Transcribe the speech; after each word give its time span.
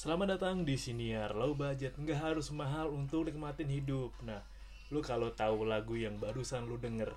Selamat 0.00 0.40
datang 0.40 0.64
di 0.64 0.80
Siniar 0.80 1.36
Low 1.36 1.52
budget, 1.52 1.92
nggak 1.92 2.32
harus 2.32 2.48
mahal 2.56 2.88
untuk 2.88 3.28
nikmatin 3.28 3.68
hidup. 3.68 4.16
Nah, 4.24 4.40
lu 4.88 5.04
kalau 5.04 5.28
tahu 5.36 5.68
lagu 5.68 5.92
yang 5.92 6.16
barusan 6.16 6.64
lu 6.64 6.80
denger, 6.80 7.12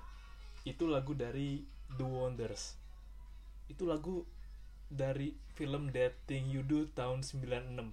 itu 0.68 0.84
lagu 0.84 1.16
dari 1.16 1.64
The 1.96 2.04
Wonders. 2.04 2.76
Itu 3.72 3.88
lagu 3.88 4.28
dari 4.92 5.32
film 5.56 5.96
Dating 5.96 6.52
You 6.52 6.60
Do 6.60 6.84
tahun 6.92 7.24
96. 7.24 7.88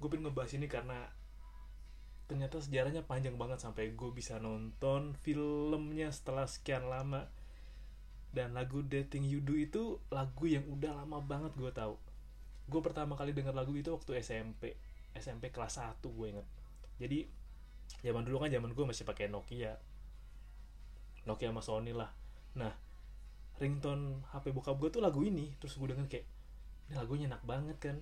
Gue 0.00 0.08
pengen 0.08 0.24
ngebahas 0.24 0.56
ini 0.56 0.64
karena 0.64 1.12
ternyata 2.24 2.56
sejarahnya 2.56 3.04
panjang 3.04 3.36
banget 3.36 3.60
sampai 3.60 3.92
gue 3.92 4.10
bisa 4.16 4.40
nonton 4.40 5.12
filmnya 5.20 6.08
setelah 6.08 6.48
sekian 6.48 6.88
lama. 6.88 7.28
Dan 8.32 8.56
lagu 8.56 8.80
Dating 8.80 9.28
You 9.28 9.44
Do 9.44 9.60
itu 9.60 10.00
lagu 10.08 10.48
yang 10.48 10.64
udah 10.72 11.04
lama 11.04 11.20
banget 11.20 11.52
gue 11.52 11.68
tahu 11.68 12.00
gue 12.68 12.80
pertama 12.80 13.18
kali 13.18 13.34
denger 13.34 13.54
lagu 13.54 13.74
itu 13.74 13.90
waktu 13.90 14.22
SMP 14.22 14.78
SMP 15.16 15.52
kelas 15.52 15.80
1 15.80 16.00
gue 16.02 16.26
inget. 16.28 16.48
Jadi 16.96 17.18
zaman 18.00 18.24
dulu 18.24 18.42
kan 18.42 18.50
zaman 18.50 18.72
gue 18.72 18.84
masih 18.84 19.04
pakai 19.04 19.28
Nokia. 19.28 19.76
Nokia 21.28 21.52
sama 21.52 21.62
Sony 21.62 21.92
lah. 21.92 22.10
Nah 22.56 22.72
ringtone 23.60 24.26
HP 24.34 24.50
bokap 24.50 24.80
gue 24.80 24.88
tuh 24.88 25.02
lagu 25.04 25.20
ini. 25.22 25.52
Terus 25.60 25.76
gue 25.76 25.88
denger 25.92 26.06
kayak 26.08 26.26
ini 26.88 26.94
lagunya 26.96 27.26
enak 27.28 27.42
banget 27.44 27.76
kan. 27.78 27.96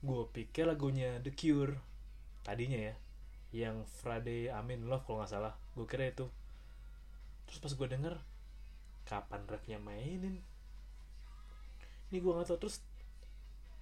Gue 0.00 0.28
pikir 0.32 0.64
lagunya 0.68 1.20
The 1.20 1.32
Cure 1.32 1.76
tadinya 2.46 2.78
ya 2.78 2.94
yang 3.54 3.86
Friday 3.86 4.52
Amin 4.52 4.88
Love 4.88 5.04
kalau 5.04 5.22
nggak 5.22 5.30
salah. 5.30 5.54
Gue 5.76 5.86
kira 5.86 6.08
itu. 6.08 6.26
Terus 7.46 7.58
pas 7.62 7.72
gue 7.76 7.88
denger 7.88 8.14
kapan 9.06 9.46
refnya 9.46 9.78
mainin? 9.78 10.42
Ini 12.10 12.16
gue 12.18 12.32
nggak 12.32 12.48
tahu. 12.48 12.58
Terus 12.66 12.82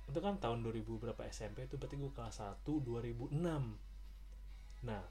itu 0.04 0.18
kan 0.20 0.36
tahun 0.36 0.60
2000 0.60 0.84
berapa 1.00 1.22
SMP 1.32 1.64
itu 1.64 1.80
berarti 1.80 1.96
gue 1.96 2.12
kelas 2.12 2.44
1 2.44 2.60
2006 2.64 3.32
nah 4.84 5.02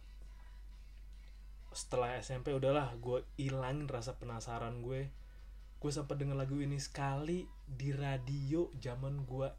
setelah 1.73 2.21
SMP 2.21 2.53
udahlah 2.53 2.93
gue 3.01 3.25
ilangin 3.41 3.89
rasa 3.89 4.13
penasaran 4.15 4.85
gue. 4.85 5.09
Gue 5.81 5.91
sempat 5.91 6.15
denger 6.21 6.37
lagu 6.37 6.55
ini 6.61 6.77
sekali 6.77 7.49
di 7.65 7.91
radio 7.91 8.69
zaman 8.77 9.25
gue 9.25 9.49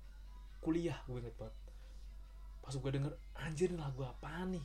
kuliah 0.63 0.97
gue 1.11 1.21
inget 1.21 1.35
banget. 1.37 1.55
Pas 2.63 2.73
gue 2.73 2.91
denger 2.95 3.13
anjir 3.37 3.75
ini 3.75 3.83
lagu 3.83 4.07
apa 4.07 4.47
nih? 4.47 4.63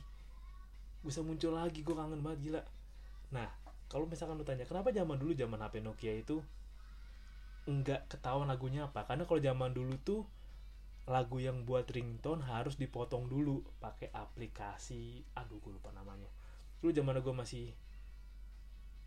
Bisa 1.04 1.20
muncul 1.20 1.58
lagi 1.58 1.82
gue 1.82 1.92
kangen 1.92 2.22
banget 2.22 2.38
gila. 2.48 2.62
Nah 3.34 3.50
kalau 3.90 4.06
misalkan 4.06 4.38
lu 4.38 4.46
tanya 4.46 4.64
kenapa 4.64 4.94
zaman 4.94 5.18
dulu 5.18 5.34
zaman 5.34 5.58
HP 5.58 5.82
Nokia 5.82 6.14
itu 6.14 6.38
enggak 7.66 8.06
ketahuan 8.06 8.46
lagunya 8.46 8.86
apa? 8.86 9.04
Karena 9.04 9.26
kalau 9.26 9.42
zaman 9.42 9.74
dulu 9.74 9.98
tuh 10.00 10.22
lagu 11.10 11.42
yang 11.42 11.66
buat 11.66 11.90
ringtone 11.90 12.46
harus 12.46 12.78
dipotong 12.78 13.26
dulu 13.26 13.66
pakai 13.82 14.14
aplikasi 14.14 15.26
aduh 15.34 15.58
gue 15.58 15.74
lupa 15.74 15.90
namanya. 15.90 16.30
Dulu 16.78 16.94
zaman 16.94 17.18
gue 17.18 17.34
masih 17.34 17.74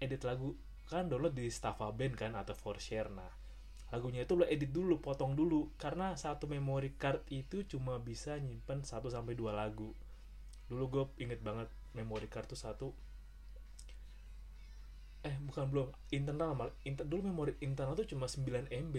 edit 0.04 0.28
lagu 0.28 0.60
kan 0.92 1.08
download 1.08 1.32
di 1.32 1.48
Stava 1.48 1.88
Band 1.96 2.20
kan 2.20 2.36
atau 2.36 2.52
for 2.52 2.76
share 2.76 3.08
nah 3.08 3.32
lagunya 3.94 4.26
itu 4.26 4.34
lo 4.34 4.42
edit 4.50 4.74
dulu 4.74 4.98
potong 4.98 5.38
dulu 5.38 5.70
karena 5.78 6.18
satu 6.18 6.50
memory 6.50 6.98
card 6.98 7.22
itu 7.30 7.62
cuma 7.70 8.02
bisa 8.02 8.42
nyimpen 8.42 8.82
1 8.82 8.90
sampai 8.90 9.38
dua 9.38 9.54
lagu. 9.54 9.94
Dulu 10.66 10.84
gue 10.90 11.04
inget 11.22 11.46
banget 11.46 11.70
memory 11.94 12.26
card 12.26 12.50
tuh 12.50 12.58
satu. 12.58 12.90
Eh 15.22 15.38
bukan 15.46 15.70
belum 15.70 15.88
internal 16.10 16.58
malah 16.58 16.74
inter, 16.82 17.06
dulu 17.06 17.22
memori 17.30 17.54
internal 17.62 17.94
tuh 17.94 18.10
cuma 18.10 18.26
9 18.26 18.74
MB 18.74 18.96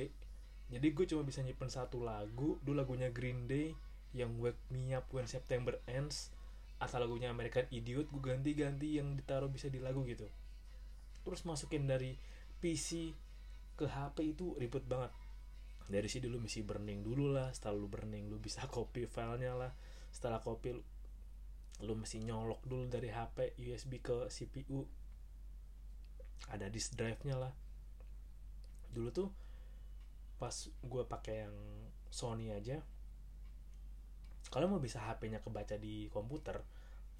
jadi 0.73 0.87
gue 0.97 1.05
cuma 1.05 1.23
bisa 1.23 1.45
nyimpen 1.45 1.69
satu 1.69 2.01
lagu 2.01 2.57
dulu 2.65 2.81
lagunya 2.81 3.13
Green 3.13 3.45
Day 3.45 3.77
yang 4.15 4.39
Wake 4.41 4.61
Me 4.71 4.95
Up 4.97 5.11
When 5.11 5.29
September 5.29 5.77
Ends 5.91 6.33
asal 6.79 7.05
lagunya 7.05 7.31
American 7.31 7.67
Idiot 7.71 8.09
gue 8.11 8.23
ganti-ganti 8.23 8.99
yang 8.99 9.15
ditaruh 9.15 9.51
bisa 9.51 9.71
di 9.71 9.79
lagu 9.79 10.03
gitu. 10.07 10.27
Terus 11.25 11.43
masukin 11.49 11.89
dari 11.89 12.15
PC 12.61 13.15
ke 13.75 13.87
HP 13.89 14.37
itu 14.37 14.55
ribet 14.61 14.85
banget. 14.87 15.11
Dari 15.85 16.09
sini 16.09 16.29
dulu 16.29 16.49
mesti 16.49 16.65
burning 16.65 17.05
dulu 17.05 17.33
lah 17.33 17.53
setelah 17.53 17.77
lu 17.77 17.89
burning 17.89 18.29
lu 18.33 18.41
bisa 18.41 18.65
copy 18.75 19.09
filenya 19.09 19.53
lah. 19.57 19.73
Setelah 20.13 20.41
copy 20.41 20.77
lu, 20.77 20.83
lu 21.83 21.95
mesti 21.99 22.23
nyolok 22.23 22.63
dulu 22.65 22.87
dari 22.87 23.11
HP 23.11 23.59
USB 23.59 23.99
ke 23.99 24.31
CPU 24.31 24.87
ada 26.53 26.69
disk 26.69 26.95
drive 26.95 27.21
nya 27.25 27.37
lah. 27.41 27.53
Dulu 28.93 29.09
tuh 29.11 29.29
pas 30.39 30.55
gue 30.67 31.03
pakai 31.06 31.47
yang 31.47 31.56
Sony 32.11 32.50
aja 32.50 32.83
kalau 34.55 34.71
mau 34.71 34.78
bisa 34.78 35.03
HP-nya 35.03 35.43
kebaca 35.43 35.75
di 35.75 36.06
komputer 36.15 36.62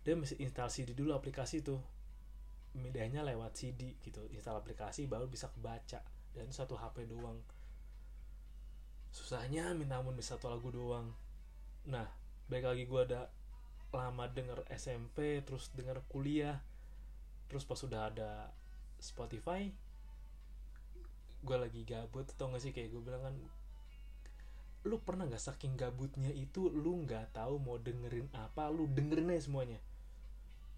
dia 0.04 0.14
mesti 0.14 0.36
install 0.38 0.69
CD 0.69 0.92
dulu 0.92 1.16
aplikasi 1.16 1.64
tuh. 1.64 1.82
Medianya 2.78 3.26
lewat 3.26 3.58
CD 3.58 3.97
gitu 4.02 4.22
install 4.30 4.60
aplikasi 4.62 5.10
baru 5.10 5.26
bisa 5.26 5.50
kebaca 5.50 5.98
dan 6.30 6.47
satu 6.54 6.78
HP 6.78 7.10
doang. 7.10 7.42
Susahnya 9.10 9.75
minta 9.75 9.98
ampun 9.98 10.14
bisa 10.14 10.36
satu 10.36 10.46
lagu 10.46 10.69
doang. 10.70 11.10
Nah 11.91 12.06
baik 12.46 12.70
lagi 12.70 12.84
gue 12.84 13.00
ada 13.02 13.32
lama 13.91 14.31
denger 14.31 14.62
SMP 14.70 15.42
terus 15.42 15.70
denger 15.75 16.02
kuliah 16.10 16.62
terus 17.46 17.62
pas 17.62 17.78
sudah 17.78 18.10
ada 18.10 18.50
Spotify 18.98 19.70
gue 21.44 21.56
lagi 21.60 21.84
gabut 21.84 22.25
atau 22.25 22.49
gak 22.50 22.62
sih? 22.65 22.72
Kayak 22.72 22.97
gue 22.97 23.03
bilang 23.05 23.22
kan 23.22 23.34
lu 24.84 25.00
pernah 25.00 25.25
gak 25.28 25.41
saking 25.41 25.77
gabutnya 25.77 26.28
itu 26.28 26.69
lu 26.69 27.09
nggak 27.09 27.32
tahu 27.32 27.56
mau 27.56 27.81
dengerin 27.81 28.28
apa 28.37 28.69
lu 28.69 28.88
dengerin 28.88 29.32
aja 29.32 29.49
semuanya. 29.49 29.81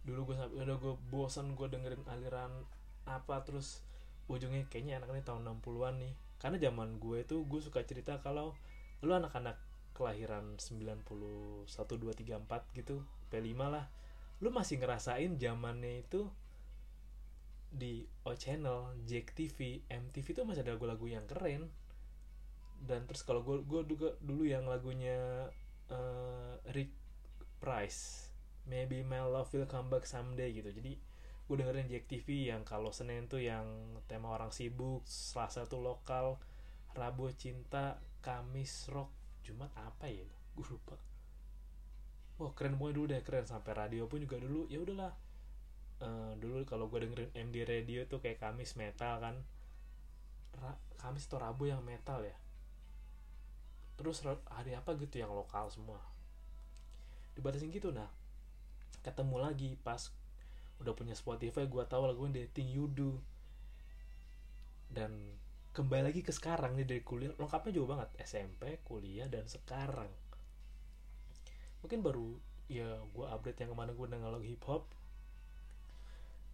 Dulu 0.07 0.31
gue 0.31 0.37
sampai 0.39 0.63
udah 0.63 0.77
gue 0.79 0.95
bosan 1.11 1.55
gue 1.55 1.67
dengerin 1.71 2.03
aliran 2.07 2.53
apa 3.07 3.43
terus 3.47 3.83
ujungnya 4.27 4.67
kayaknya 4.67 5.03
anak 5.03 5.15
ini 5.15 5.23
tahun 5.23 5.47
60-an 5.63 5.95
nih. 6.03 6.15
Karena 6.43 6.57
zaman 6.59 6.99
gue 6.99 7.23
itu 7.23 7.47
gue 7.47 7.61
suka 7.63 7.83
cerita 7.87 8.19
kalau 8.23 8.55
lu 9.03 9.15
anak-anak 9.15 9.59
kelahiran 9.97 10.61
91 10.61 11.09
2 11.09 11.65
3 11.67 12.45
4 12.45 12.77
gitu 12.77 13.01
P5 13.33 13.57
lah 13.57 13.89
lu 14.45 14.53
masih 14.53 14.77
ngerasain 14.77 15.41
zamannya 15.41 16.05
itu 16.05 16.29
di 17.71 18.07
O 18.25 18.33
Channel, 18.33 18.95
Jack 19.05 19.35
TV, 19.37 19.83
MTV 19.91 20.27
itu 20.33 20.43
masih 20.47 20.63
ada 20.65 20.75
lagu-lagu 20.75 21.07
yang 21.07 21.27
keren. 21.29 21.69
Dan 22.77 23.09
terus 23.09 23.25
kalau 23.25 23.41
gue 23.43 23.65
gue 23.65 23.83
juga 23.89 24.15
dulu 24.21 24.45
yang 24.45 24.69
lagunya 24.69 25.49
uh, 25.91 26.55
Rick 26.73 26.93
Price, 27.59 28.31
Maybe 28.69 29.03
My 29.03 29.25
Love 29.25 29.51
Will 29.57 29.69
Come 29.69 29.89
Back 29.93 30.05
Someday 30.05 30.53
gitu. 30.53 30.71
Jadi 30.73 30.97
gue 31.47 31.57
dengerin 31.57 31.87
Jack 31.87 32.11
TV 32.11 32.51
yang 32.51 32.67
kalau 32.67 32.91
Senin 32.91 33.31
tuh 33.31 33.41
yang 33.41 33.67
tema 34.11 34.35
orang 34.35 34.51
sibuk, 34.51 35.07
Selasa 35.07 35.65
tuh 35.65 35.81
lokal, 35.81 36.39
Rabu 36.93 37.31
cinta, 37.35 38.03
Kamis 38.21 38.91
rock, 38.91 39.13
Jumat 39.47 39.71
apa 39.79 40.11
ya? 40.11 40.27
Gue 40.55 40.67
lupa. 40.67 40.99
Wah 42.37 42.53
keren 42.53 42.77
pokoknya 42.77 42.97
dulu 43.01 43.07
deh 43.09 43.23
keren 43.25 43.49
sampai 43.49 43.73
radio 43.73 44.05
pun 44.05 44.21
juga 44.21 44.37
dulu 44.37 44.69
ya 44.69 44.77
udahlah 44.77 45.26
uh, 46.03 46.33
dulu 46.37 46.65
kalau 46.69 46.89
gue 46.93 47.05
dengerin 47.05 47.33
MD 47.33 47.65
Radio 47.65 48.05
tuh 48.05 48.21
kayak 48.21 48.43
Kamis 48.43 48.77
metal 48.77 49.21
kan. 49.21 49.37
Ra 50.57 50.73
Kamis 51.01 51.29
atau 51.29 51.41
Rabu 51.41 51.69
yang 51.69 51.85
metal 51.85 52.25
ya. 52.25 52.37
Terus 53.97 54.21
hari 54.53 54.77
apa 54.77 54.93
gitu 54.97 55.17
yang 55.21 55.33
lokal 55.33 55.69
semua. 55.73 56.01
Dibatasin 57.37 57.73
gitu 57.73 57.93
nah. 57.93 58.09
Ketemu 59.05 59.37
lagi 59.41 59.77
pas 59.81 60.13
udah 60.77 60.93
punya 60.93 61.17
Spotify 61.17 61.65
gue 61.65 61.85
tahu 61.89 62.05
lagu 62.05 62.29
Dating 62.29 62.69
You 62.69 62.89
Do. 62.93 63.17
Dan 64.93 65.37
kembali 65.77 66.13
lagi 66.13 66.21
ke 66.25 66.33
sekarang 66.33 66.77
nih 66.77 66.89
dari 66.89 67.03
kuliah. 67.05 67.33
Lengkapnya 67.37 67.73
juga 67.73 67.97
banget. 67.97 68.09
SMP 68.25 68.81
kuliah 68.85 69.29
dan 69.29 69.49
sekarang. 69.49 70.09
Mungkin 71.85 72.01
baru 72.01 72.37
ya 72.67 72.99
gue 73.15 73.27
update 73.31 73.63
yang 73.63 73.71
ke 73.73 73.77
mana 73.79 73.95
gue 73.95 74.07
denger 74.11 74.27
lagu 74.27 74.43
hip 74.43 74.65
hop 74.67 74.91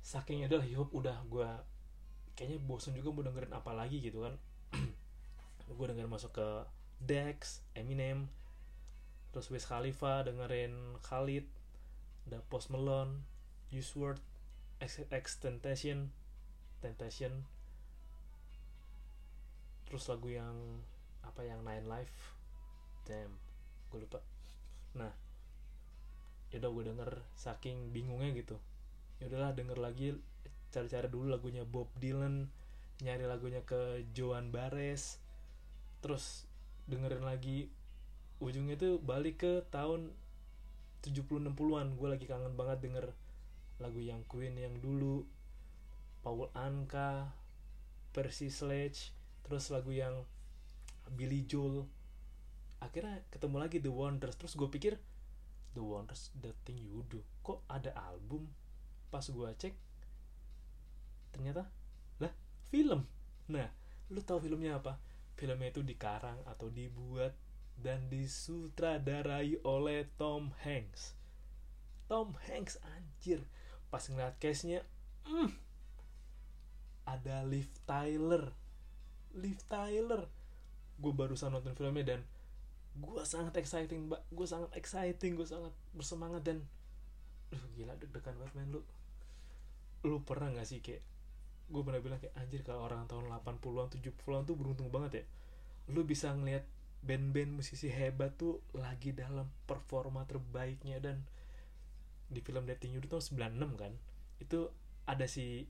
saking 0.03 0.45
adalah 0.45 0.67
hip 0.67 0.83
hop 0.83 0.91
udah 0.91 1.17
gue 1.31 1.49
kayaknya 2.35 2.59
bosen 2.67 2.93
juga 2.99 3.15
mau 3.15 3.23
dengerin 3.23 3.55
apa 3.55 3.73
lagi 3.73 4.03
gitu 4.03 4.27
kan. 4.27 4.35
Gue 5.73 5.87
dengerin 5.89 6.11
masuk 6.11 6.37
ke 6.37 6.49
Dex, 7.01 7.65
Eminem, 7.73 8.29
terus 9.33 9.49
Wiz 9.49 9.65
Khalifa 9.65 10.25
dengerin 10.27 11.01
Khalid, 11.01 11.49
ada 12.29 12.45
Post 12.53 12.69
Malone, 12.69 13.25
Use 13.73 13.93
Word, 13.97 14.21
Extentation, 15.09 16.13
Temptation, 16.85 17.49
terus 19.89 20.05
lagu 20.13 20.29
yang 20.29 20.85
apa 21.25 21.41
yang 21.47 21.65
Nine 21.65 21.89
Life, 21.89 22.37
damn, 23.09 23.33
gue 23.89 24.05
lupa. 24.05 24.21
Nah, 24.93 25.13
ya 26.53 26.61
udah 26.61 26.71
gue 26.71 26.85
denger 26.93 27.11
saking 27.33 27.97
bingungnya 27.97 28.37
gitu 28.37 28.61
ya 29.23 29.31
udahlah 29.31 29.55
denger 29.55 29.79
lagi 29.79 30.19
cari-cari 30.75 31.07
dulu 31.07 31.31
lagunya 31.31 31.63
Bob 31.63 31.87
Dylan 32.03 32.51
nyari 33.07 33.23
lagunya 33.31 33.63
ke 33.63 34.03
Joan 34.11 34.51
Baez 34.51 35.23
terus 36.03 36.51
dengerin 36.91 37.23
lagi 37.23 37.71
ujungnya 38.43 38.75
tuh 38.75 38.99
balik 38.99 39.47
ke 39.47 39.63
tahun 39.71 40.11
70-60an 41.07 41.95
gue 41.95 42.09
lagi 42.11 42.27
kangen 42.27 42.59
banget 42.59 42.83
denger 42.83 43.07
lagu 43.79 44.03
yang 44.03 44.27
Queen 44.27 44.59
yang 44.59 44.75
dulu 44.83 45.23
Paul 46.27 46.51
Anka 46.59 47.31
Percy 48.11 48.51
Sledge 48.51 49.15
terus 49.47 49.71
lagu 49.71 49.91
yang 49.91 50.27
Billy 51.11 51.43
Joel. 51.47 51.87
Akhirnya 52.79 53.23
ketemu 53.35 53.57
lagi 53.59 53.79
The 53.83 53.91
Wonders. 53.91 54.39
Terus 54.39 54.55
gue 54.55 54.71
pikir 54.71 54.95
The 55.75 55.83
Wonders 55.83 56.31
The 56.39 56.55
Thing 56.63 56.79
You 56.79 57.03
Do 57.11 57.25
kok 57.43 57.65
ada 57.67 57.91
album 57.97 58.47
pas 59.13 59.21
gue 59.21 59.49
cek 59.61 59.77
ternyata 61.37 61.69
lah 62.17 62.33
film. 62.73 63.05
Nah 63.53 63.69
lu 64.09 64.25
tahu 64.25 64.49
filmnya 64.49 64.81
apa? 64.81 64.97
Filmnya 65.37 65.69
itu 65.69 65.85
dikarang 65.85 66.41
atau 66.49 66.73
dibuat 66.73 67.37
dan 67.77 68.09
disutradarai 68.09 69.61
oleh 69.69 70.09
Tom 70.17 70.57
Hanks. 70.65 71.13
Tom 72.09 72.33
Hanks 72.49 72.81
anjir. 72.97 73.45
Pas 73.93 74.01
ngeliat 74.01 74.41
case-nya 74.41 74.81
mm, 75.29 75.53
ada 77.05 77.45
Liv 77.45 77.69
Tyler. 77.85 78.49
Liv 79.37 79.61
Tyler. 79.69 80.25
Gue 80.97 81.13
barusan 81.13 81.53
nonton 81.53 81.77
filmnya 81.77 82.17
dan 82.17 82.21
gue 82.97 83.23
sangat 83.29 83.61
exciting 83.61 84.09
mbak. 84.09 84.25
Gue 84.33 84.49
sangat 84.49 84.73
exciting 84.73 85.37
gue 85.37 85.49
sangat 85.49 85.73
bersemangat 85.93 86.45
dan 86.45 86.65
lu 87.53 87.69
gila 87.77 87.93
deg-degan 88.01 88.33
banget 88.41 88.55
men 88.57 88.69
lu 88.73 88.81
lu 90.03 90.23
pernah 90.27 90.51
gak 90.51 90.67
sih 90.67 90.83
kayak 90.83 91.03
gue 91.73 91.81
pernah 91.81 92.01
bilang 92.05 92.21
kayak 92.21 92.37
anjir 92.37 92.61
kalau 92.61 92.85
orang 92.85 93.09
tahun 93.09 93.33
80-an 93.33 93.89
70-an 93.97 94.43
tuh 94.45 94.57
beruntung 94.59 94.93
banget 94.93 95.23
ya. 95.23 95.25
Lu 95.95 96.05
bisa 96.05 96.35
ngeliat 96.37 96.69
band-band 97.03 97.59
musisi 97.59 97.91
hebat 97.91 98.37
tuh 98.39 98.63
lagi 98.77 99.11
dalam 99.11 99.49
performa 99.67 100.23
terbaiknya 100.29 101.03
dan 101.03 101.25
di 102.31 102.39
film 102.45 102.69
Dating 102.69 102.95
You 102.95 103.03
tahun 103.05 103.59
96 103.59 103.81
kan 103.81 103.93
itu 104.41 104.71
ada 105.05 105.27
si 105.27 105.67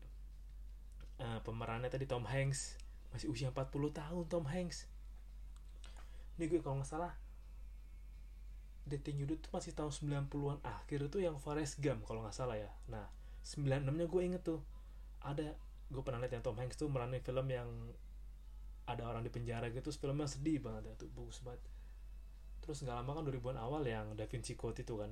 uh, 1.19 1.41
pemerannya 1.47 1.89
tadi 1.89 2.05
Tom 2.05 2.27
Hanks. 2.27 2.77
Masih 3.15 3.29
usia 3.31 3.49
40 3.55 3.71
tahun 3.95 4.25
Tom 4.29 4.45
Hanks. 4.51 4.91
Ini 6.37 6.51
gue 6.51 6.61
kalau 6.61 6.83
nggak 6.83 6.91
salah 6.91 7.15
Dating 8.83 9.23
You 9.23 9.27
tuh 9.31 9.39
masih 9.55 9.73
tahun 9.73 9.93
90-an 10.29 10.59
akhir 10.67 10.99
itu 11.07 11.19
yang 11.23 11.39
Forrest 11.39 11.79
Gump 11.79 12.03
kalau 12.05 12.27
nggak 12.27 12.35
salah 12.35 12.59
ya. 12.59 12.69
Nah 12.91 13.22
96 13.43 13.91
nya 13.91 14.07
gue 14.07 14.23
inget 14.23 14.43
tuh. 14.43 14.61
Ada 15.23 15.55
gue 15.93 16.03
pernah 16.03 16.23
lihat 16.23 16.41
yang 16.41 16.45
Tom 16.45 16.57
Hanks 16.57 16.79
tuh 16.79 16.89
meranin 16.89 17.21
film 17.21 17.47
yang 17.53 17.69
ada 18.89 19.07
orang 19.07 19.23
di 19.23 19.31
penjara 19.31 19.71
gitu 19.71 19.95
filmnya 19.95 20.27
sedih 20.27 20.59
banget 20.59 20.91
ya 20.91 20.95
tuh 20.99 21.11
bagus 21.15 21.39
banget. 21.45 21.63
Terus 22.63 22.83
nggak 22.87 22.97
lama 23.03 23.11
kan 23.19 23.23
2000-an 23.27 23.59
awal 23.59 23.83
yang 23.87 24.07
Da 24.15 24.27
Vinci 24.27 24.55
Code 24.55 24.83
itu 24.83 24.95
kan. 24.99 25.11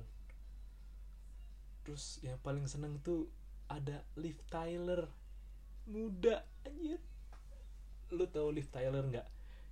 Terus 1.83 2.19
yang 2.23 2.39
paling 2.39 2.67
seneng 2.67 2.99
tuh 3.03 3.27
ada 3.71 4.03
Liv 4.19 4.39
Tyler 4.47 5.07
muda 5.87 6.43
anjir. 6.67 6.99
Lu 8.11 8.27
tahu 8.27 8.51
Liv 8.55 8.67
Tyler 8.71 9.03
nggak? 9.03 9.27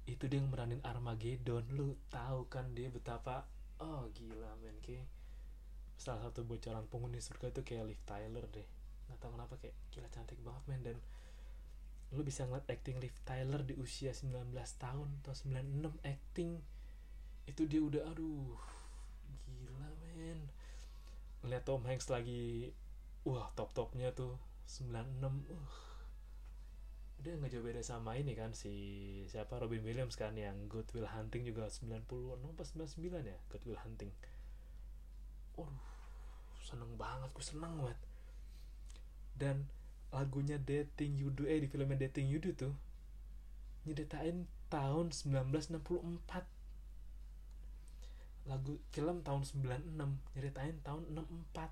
Itu 0.08 0.28
dia 0.28 0.40
yang 0.40 0.50
meranin 0.52 0.84
Armageddon 0.84 1.68
lu 1.76 1.96
tahu 2.10 2.48
kan 2.50 2.72
dia 2.74 2.90
betapa 2.90 3.46
oh 3.80 4.10
gila 4.12 4.58
men 4.60 4.76
kayak 4.84 5.08
salah 6.00 6.24
satu 6.24 6.48
bocoran 6.48 6.88
penghuni 6.88 7.20
surga 7.20 7.52
itu 7.52 7.62
kayak 7.68 7.92
Liv 7.92 8.02
Tyler 8.08 8.48
deh. 8.48 8.64
Nggak 9.12 9.20
tahu 9.20 9.32
kenapa 9.36 9.54
kayak 9.60 9.76
gila 9.92 10.08
cantik 10.08 10.40
banget 10.40 10.64
men. 10.72 10.82
Dan 10.82 10.98
lu 12.16 12.24
bisa 12.24 12.48
ngeliat 12.48 12.66
acting 12.72 13.04
Liv 13.04 13.14
Tyler 13.28 13.62
di 13.68 13.76
usia 13.76 14.16
19 14.16 14.56
tahun 14.80 15.08
atau 15.22 15.36
96 15.36 16.00
acting 16.08 16.64
itu 17.46 17.62
dia 17.68 17.82
udah 17.84 18.08
aduh 18.16 18.56
gila 19.44 19.92
men. 20.00 20.40
Ngeliat 21.44 21.68
Tom 21.68 21.84
Hanks 21.84 22.08
lagi 22.08 22.72
wah 23.28 23.52
top 23.60 23.76
topnya 23.76 24.16
tuh 24.16 24.40
96 24.72 25.52
uh. 25.52 25.72
Dia 27.20 27.36
nggak 27.36 27.52
jauh 27.52 27.66
beda 27.68 27.84
sama 27.84 28.16
ini 28.16 28.32
kan 28.32 28.56
si 28.56 28.72
siapa? 29.28 29.60
Robin 29.60 29.84
Williams 29.84 30.16
kan 30.16 30.32
yang 30.40 30.72
Good 30.72 30.96
Will 30.96 31.12
Hunting 31.12 31.44
juga 31.44 31.68
90 31.68 32.08
pas 32.56 32.70
99 32.72 33.04
ya? 33.28 33.36
Good 33.52 33.68
Will 33.68 33.84
Hunting 33.84 34.16
seneng 36.70 36.94
banget 37.02 37.34
gue 37.34 37.46
seneng 37.46 37.74
banget. 37.82 38.00
Dan 39.34 39.66
lagunya 40.14 40.62
Dating 40.62 41.18
You 41.18 41.34
Do 41.34 41.50
eh 41.50 41.58
di 41.58 41.68
filmnya 41.70 41.98
Dating 41.98 42.30
You 42.30 42.38
Do 42.38 42.54
tuh 42.54 42.74
nyeritain 43.90 44.46
tahun 44.70 45.10
1964 45.10 45.82
lagu 48.50 48.82
film 48.90 49.22
tahun 49.22 49.42
96 49.46 49.94
nyeritain 50.34 50.78
tahun 50.82 51.06
64 51.14 51.70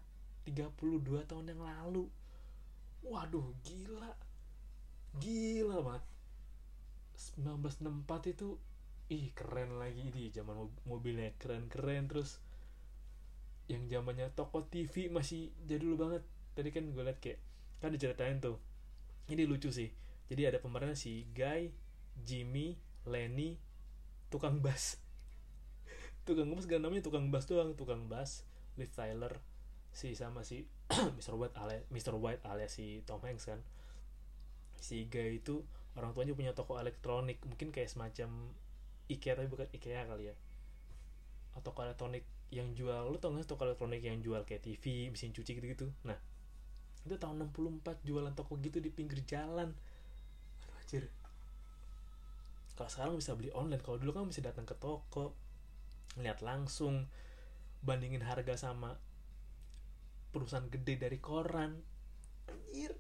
32 0.47 1.27
tahun 1.27 1.45
yang 1.51 1.61
lalu. 1.61 2.07
Waduh 3.03 3.51
gila. 3.67 4.15
Gila 5.19 5.77
banget. 5.83 6.05
1964 7.41 8.33
itu 8.38 8.55
ih 9.11 9.33
keren 9.35 9.75
lagi. 9.81 10.07
Di 10.13 10.31
zaman 10.31 10.71
mobilnya 10.88 11.35
keren-keren 11.35 12.07
terus 12.07 12.39
yang 13.68 13.84
zamannya 13.92 14.31
toko 14.31 14.64
TV 14.68 15.12
masih 15.12 15.52
jadul 15.68 16.00
banget. 16.00 16.24
Tadi 16.56 16.69
kan 16.72 16.88
gue 16.88 17.04
liat 17.04 17.19
kayak 17.19 17.40
kan 17.84 17.92
diceritain 17.92 18.40
tuh. 18.40 18.58
Ini 19.28 19.44
lucu 19.44 19.69
sih. 19.69 19.92
Jadi 20.28 20.48
ada 20.48 20.58
pemerannya 20.60 20.96
si 20.96 21.28
Guy 21.36 21.72
Jimmy 22.24 22.80
Lenny 23.08 23.56
tukang 24.28 24.60
bass 24.60 25.00
tukang 26.28 26.52
bass 26.52 26.68
gak 26.68 26.84
namanya 26.84 27.08
tukang 27.08 27.31
bass 27.31 27.48
doang 27.48 27.80
tukang 27.80 28.12
bass 28.12 28.44
Liv 28.75 28.92
Tyler 28.92 29.40
si 29.96 30.14
sama 30.14 30.44
si 30.44 30.68
Mr. 31.18 31.34
White 31.40 31.56
alias 31.56 31.84
Mr. 31.90 32.14
White 32.19 32.44
alias 32.46 32.75
si 32.75 33.02
Tom 33.08 33.24
Hanks 33.24 33.50
kan. 33.50 33.60
Si 34.78 35.10
Guy 35.10 35.42
itu 35.42 35.66
orang 35.98 36.14
tuanya 36.14 36.38
punya 36.38 36.54
toko 36.54 36.78
elektronik 36.78 37.42
mungkin 37.50 37.74
kayak 37.74 37.90
semacam 37.90 38.54
IKEA 39.10 39.34
tapi 39.34 39.50
bukan 39.50 39.68
IKEA 39.74 40.06
kali 40.06 40.30
ya. 40.30 40.36
Atau 41.57 41.74
toko 41.74 41.81
elektronik 41.81 42.21
yang 42.49 42.71
jual 42.75 43.11
lu 43.11 43.19
tau 43.19 43.35
gak 43.35 43.44
toko 43.44 43.68
elektronik 43.68 43.99
yang 43.99 44.23
jual 44.23 44.39
kayak 44.47 44.63
TV 44.63 45.11
mesin 45.11 45.35
cuci 45.35 45.59
gitu 45.59 45.68
gitu 45.68 45.87
nah 46.07 46.16
itu 47.07 47.16
tahun 47.16 47.47
64 47.56 48.04
jualan 48.04 48.35
toko 48.35 48.59
gitu 48.59 48.83
di 48.83 48.92
pinggir 48.92 49.23
jalan. 49.23 49.71
Aduh 50.59 50.75
anjir. 50.75 51.07
Kalau 52.75 52.92
sekarang 52.92 53.16
bisa 53.16 53.31
beli 53.33 53.49
online 53.56 53.81
kalau 53.81 53.97
dulu 53.97 54.11
kan 54.11 54.27
bisa 54.27 54.44
datang 54.44 54.68
ke 54.68 54.75
toko 54.75 55.31
lihat 56.19 56.44
langsung 56.44 57.07
bandingin 57.81 58.21
harga 58.21 58.59
sama 58.59 58.99
perusahaan 60.35 60.68
gede 60.68 60.99
dari 60.99 61.18
koran. 61.23 61.80
Anjir. 62.51 62.92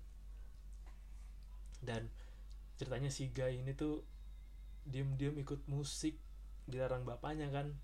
Dan 1.83 2.07
ceritanya 2.79 3.11
si 3.11 3.27
guy 3.35 3.59
ini 3.59 3.75
tuh 3.75 4.07
diem-diem 4.87 5.35
ikut 5.43 5.67
musik 5.67 6.15
dilarang 6.63 7.03
bapaknya 7.03 7.51
kan 7.51 7.75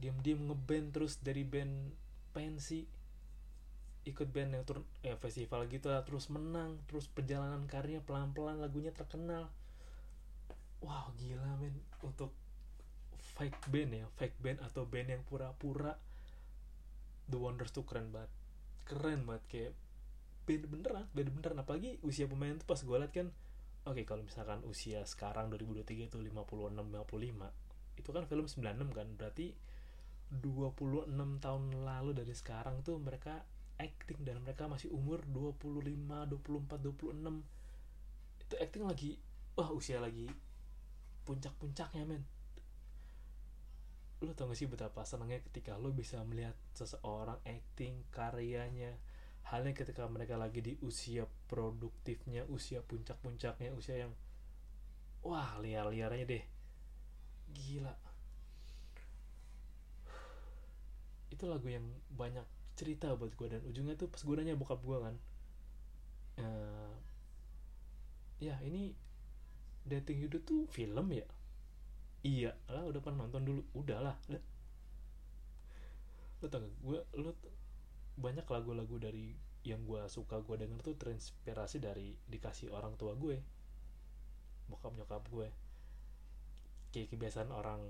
diem-diem 0.00 0.40
ngeband 0.48 0.96
terus 0.96 1.20
dari 1.20 1.44
band 1.44 1.92
pensi 2.32 2.82
ikut 4.08 4.32
band 4.32 4.56
yang 4.56 4.64
turun 4.64 4.84
ya 5.04 5.12
festival 5.20 5.68
gitu 5.68 5.92
lah 5.92 6.00
terus 6.08 6.32
menang 6.32 6.80
terus 6.88 7.04
perjalanan 7.04 7.68
karirnya 7.68 8.00
pelan-pelan 8.00 8.58
lagunya 8.58 8.90
terkenal. 8.96 9.52
Wow 10.80 11.12
gila 11.20 11.60
men. 11.60 11.76
Untuk 12.00 12.32
fake 13.36 13.68
band 13.68 13.92
ya 13.92 14.06
fake 14.16 14.40
band 14.40 14.58
atau 14.64 14.88
band 14.88 15.12
yang 15.12 15.22
pura-pura 15.28 16.00
The 17.28 17.36
Wonders 17.36 17.76
tuh 17.76 17.84
keren 17.84 18.08
banget. 18.08 18.32
Keren 18.88 19.28
banget 19.28 19.44
kayak 19.52 19.72
band 20.48 20.64
beneran 20.72 21.04
band 21.12 21.30
beneran. 21.36 21.58
Apalagi 21.60 22.00
usia 22.00 22.24
pemain 22.24 22.56
tuh 22.56 22.64
pas 22.64 22.80
gue 22.80 22.96
liat 22.96 23.12
kan 23.12 23.28
oke 23.84 23.96
okay, 23.96 24.04
kalau 24.04 24.24
misalkan 24.24 24.60
usia 24.68 25.04
sekarang 25.08 25.48
2023 25.52 26.12
itu 26.12 26.16
56 26.20 26.36
55 26.36 28.00
itu 28.00 28.10
kan 28.12 28.24
film 28.28 28.44
96 28.44 28.96
kan 28.96 29.08
berarti 29.16 29.56
26 30.30 31.10
tahun 31.42 31.62
lalu 31.82 32.14
dari 32.14 32.30
sekarang 32.30 32.86
tuh 32.86 33.02
mereka 33.02 33.42
acting 33.80 34.22
dan 34.22 34.38
mereka 34.44 34.70
masih 34.70 34.92
umur 34.94 35.26
25, 35.26 35.82
24, 36.30 36.78
26 36.78 37.42
itu 38.46 38.54
acting 38.58 38.84
lagi 38.86 39.10
wah 39.58 39.70
usia 39.74 39.98
lagi 39.98 40.30
puncak-puncaknya 41.26 42.06
men. 42.06 42.22
Lu 44.20 44.34
tau 44.36 44.52
gak 44.52 44.58
sih 44.58 44.68
betapa 44.68 45.06
senangnya 45.06 45.40
ketika 45.40 45.78
lu 45.80 45.94
bisa 45.94 46.20
melihat 46.26 46.54
seseorang 46.76 47.40
acting 47.46 48.04
karyanya. 48.12 48.98
Halnya 49.46 49.72
ketika 49.72 50.04
mereka 50.06 50.36
lagi 50.36 50.60
di 50.60 50.74
usia 50.84 51.24
produktifnya 51.48 52.44
usia 52.52 52.84
puncak-puncaknya 52.84 53.72
usia 53.74 54.06
yang 54.06 54.12
wah 55.24 55.56
liar-liarnya 55.58 56.26
deh. 56.26 56.44
Gila 57.50 58.09
itu 61.30 61.44
lagu 61.46 61.66
yang 61.70 61.86
banyak 62.14 62.44
cerita 62.74 63.14
buat 63.14 63.34
gue 63.34 63.48
dan 63.50 63.62
ujungnya 63.66 63.94
tuh 63.94 64.10
pas 64.10 64.22
gue 64.22 64.34
nanya 64.34 64.58
bokap 64.58 64.80
gue 64.82 64.98
kan 64.98 65.14
uh, 66.42 66.94
ya 68.40 68.56
ini 68.64 68.94
dating 69.84 70.28
hidup 70.28 70.44
tuh 70.44 70.68
film 70.68 71.12
ya? 71.12 71.26
Iya. 72.20 72.52
Lah 72.68 72.84
udah 72.84 73.00
pernah 73.00 73.24
nonton 73.24 73.42
dulu. 73.48 73.62
Udahlah 73.72 74.16
lu 76.40 76.48
tau 76.48 76.64
gak 76.64 76.72
gue 76.80 77.00
t- 77.36 77.52
banyak 78.16 78.48
lagu-lagu 78.48 78.96
dari 78.96 79.36
yang 79.60 79.84
gue 79.84 80.00
suka 80.08 80.40
gue 80.40 80.56
denger 80.56 80.80
tuh 80.80 80.96
terinspirasi 80.96 81.84
dari 81.84 82.16
dikasih 82.32 82.72
orang 82.72 82.96
tua 82.96 83.12
gue 83.12 83.44
bokap 84.72 84.96
nyokap 84.96 85.20
gue 85.28 85.48
kayak 86.96 87.12
kebiasaan 87.12 87.52
orang 87.52 87.84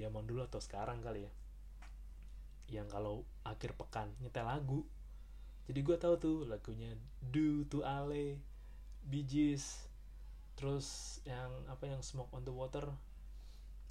zaman 0.00 0.24
dulu 0.24 0.40
atau 0.40 0.56
sekarang 0.56 1.04
kali 1.04 1.28
ya 1.28 1.32
yang 2.70 2.86
kalau 2.86 3.26
akhir 3.42 3.74
pekan 3.74 4.10
nyetel 4.22 4.46
lagu. 4.46 4.86
Jadi 5.66 5.80
gue 5.82 5.96
tahu 5.96 6.14
tuh 6.18 6.36
lagunya 6.46 6.92
Do 7.22 7.62
to 7.70 7.86
Ale 7.86 8.38
Bee 9.06 9.26
Gees 9.26 9.86
terus 10.58 11.18
yang 11.26 11.50
apa 11.66 11.90
yang 11.90 12.02
Smoke 12.02 12.30
on 12.34 12.46
the 12.46 12.54
Water. 12.54 12.86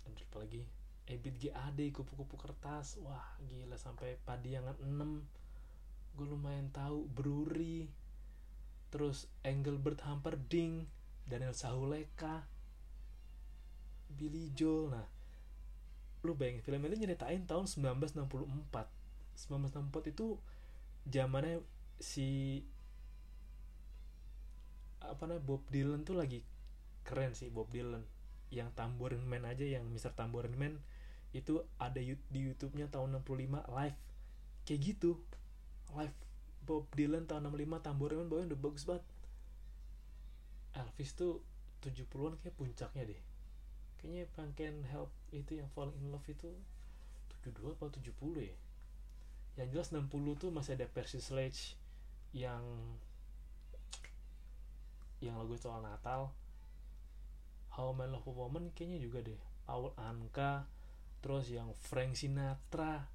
Dan 0.03 0.11
apa 0.15 0.37
lagi? 0.43 0.63
Ebit 1.07 1.35
GAD 1.39 1.79
kupu-kupu 1.91 2.39
kertas. 2.39 2.99
Wah 3.03 3.35
gila 3.47 3.75
sampai 3.75 4.15
Padiangan 4.23 4.79
6 4.79 6.17
gue 6.19 6.27
lumayan 6.27 6.67
tahu. 6.71 7.07
Brewery 7.11 7.87
terus 8.91 9.31
Engelbert 9.47 10.03
Humperdinck 10.03 10.83
Daniel 11.23 11.55
Sahuleka 11.55 12.43
Billy 14.11 14.51
Joel. 14.51 14.91
Nah 14.91 15.20
lu 16.21 16.37
bayangin 16.37 16.61
film 16.61 16.85
ini 16.85 17.01
nyeritain 17.01 17.43
tahun 17.49 17.65
1964 17.65 18.29
1964 19.33 20.13
itu 20.13 20.37
zamannya 21.09 21.65
si 21.97 22.61
apa 25.01 25.25
namanya 25.25 25.41
Bob 25.41 25.65
Dylan 25.73 26.05
tuh 26.05 26.13
lagi 26.13 26.45
keren 27.01 27.33
sih 27.33 27.49
Bob 27.49 27.73
Dylan. 27.73 28.05
Yang 28.51 28.75
Tambourine 28.75 29.23
Man 29.23 29.47
aja 29.47 29.63
yang 29.63 29.87
Mr. 29.89 30.13
Tambourine 30.13 30.59
Man 30.59 30.77
itu 31.31 31.63
ada 31.79 31.97
di 32.03 32.39
YouTube-nya 32.43 32.91
tahun 32.91 33.23
65 33.23 33.63
live. 33.71 33.97
Kayak 34.67 34.81
gitu. 34.83 35.17
Live 35.95 36.15
Bob 36.67 36.85
Dylan 36.93 37.25
tahun 37.25 37.49
65 37.49 37.81
Tambourine 37.81 38.19
Man 38.21 38.29
bawanya 38.29 38.47
udah 38.53 38.61
bagus 38.61 38.83
banget. 38.85 39.05
Elvis 40.77 41.17
tuh 41.17 41.41
70-an 41.81 42.37
kayak 42.39 42.55
puncaknya 42.55 43.03
deh 43.09 43.30
kayaknya 44.01 44.25
Punk 44.34 44.58
Can 44.58 44.81
Help 44.89 45.13
itu 45.29 45.62
yang 45.62 45.70
Falling 45.77 45.96
in 46.01 46.10
Love 46.10 46.25
itu 46.25 46.50
72 47.46 47.77
atau 47.77 47.88
70 47.88 48.50
ya? 48.50 48.58
Yang 49.62 49.67
jelas 49.77 49.88
60 49.93 50.41
tuh 50.41 50.50
masih 50.50 50.74
ada 50.75 50.89
Percy 50.89 51.22
Sledge 51.22 51.77
yang 52.34 52.65
yang 55.22 55.38
lagu 55.38 55.53
soal 55.55 55.86
Natal. 55.86 56.34
How 57.72 57.93
I 57.93 58.10
Love 58.10 58.27
a 58.27 58.34
Woman 58.34 58.74
kayaknya 58.74 59.00
juga 59.00 59.22
deh. 59.22 59.38
Paul 59.63 59.96
Anka 59.96 60.67
terus 61.24 61.48
yang 61.53 61.72
Frank 61.77 62.17
Sinatra. 62.17 63.08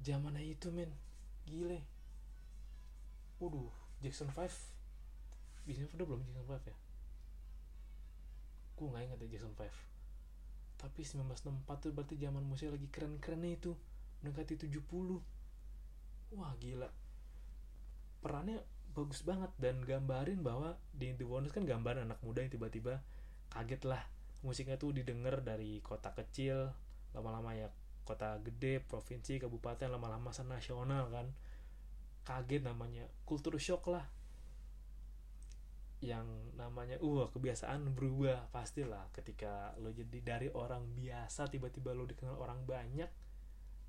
Zamannya 0.00 0.46
itu 0.46 0.72
men. 0.72 0.88
Gile. 1.44 1.84
Waduh 3.42 3.68
Jackson 4.00 4.30
5 4.32 5.66
Jackson 5.68 5.88
5 5.90 5.96
udah 5.96 6.06
belum 6.06 6.20
Jackson 6.24 6.44
5 6.48 6.70
ya 6.70 6.76
gue 8.74 8.86
gak 8.90 9.02
inget 9.06 9.18
ya 9.24 9.28
Jackson 9.38 9.54
5 9.54 9.94
tapi 10.84 11.00
1964 11.00 11.64
tuh 11.80 11.90
berarti 11.96 12.20
zaman 12.20 12.44
musik 12.44 12.68
lagi 12.68 12.88
keren-kerennya 12.92 13.56
itu. 13.56 13.72
Mendekati 14.20 14.68
70 14.68 14.84
wah 16.36 16.52
gila. 16.60 16.92
Perannya 18.20 18.60
bagus 18.92 19.24
banget 19.24 19.48
dan 19.56 19.80
gambarin 19.80 20.44
bahwa 20.44 20.76
di 20.92 21.16
The 21.16 21.24
Wonders 21.24 21.56
kan 21.56 21.64
gambaran 21.64 22.04
anak 22.04 22.20
muda 22.20 22.44
yang 22.44 22.52
tiba-tiba 22.52 23.00
kaget 23.48 23.82
lah. 23.88 24.04
Musiknya 24.44 24.76
tuh 24.76 24.92
didengar 24.92 25.40
dari 25.40 25.80
kota 25.80 26.12
kecil 26.12 26.68
lama-lama 27.16 27.56
ya 27.56 27.72
kota 28.04 28.36
gede 28.44 28.84
provinsi 28.84 29.40
kabupaten 29.40 29.88
lama-lama 29.88 30.36
nasional 30.44 31.08
kan. 31.08 31.32
Kaget 32.28 32.60
namanya. 32.60 33.08
Kultur 33.24 33.56
shock 33.56 33.88
lah 33.88 34.04
yang 36.04 36.28
namanya 36.60 37.00
uh 37.00 37.32
kebiasaan 37.32 37.96
berubah 37.96 38.52
pastilah 38.52 39.08
ketika 39.16 39.72
lo 39.80 39.88
jadi 39.96 40.20
dari 40.20 40.48
orang 40.52 40.84
biasa 40.92 41.48
tiba-tiba 41.48 41.96
lo 41.96 42.04
dikenal 42.04 42.36
orang 42.36 42.68
banyak 42.68 43.08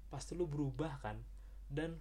pasti 0.07 0.31
lo 0.39 0.48
berubah 0.48 1.03
kan? 1.03 1.19
Dan 1.67 2.00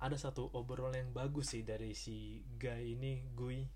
ada 0.00 0.16
satu 0.16 0.48
obrolan 0.56 0.96
yang 0.96 1.12
bagus 1.12 1.52
sih 1.52 1.60
dari 1.60 1.92
si 1.92 2.40
guy 2.56 2.96
ini 2.96 3.28
Gui. 3.36 3.68